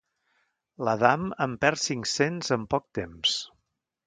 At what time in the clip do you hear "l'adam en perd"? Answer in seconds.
0.87-1.83